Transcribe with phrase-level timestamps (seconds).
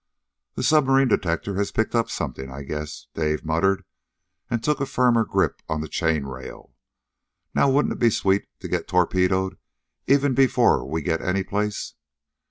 [0.55, 3.85] "The submarine detector has picked up something, I guess!" Dave muttered,
[4.49, 6.73] and took a firmer grip on the chain rail.
[7.53, 9.59] "Now, wouldn't it be sweet to get torpedoed
[10.07, 11.93] even before we get any place?"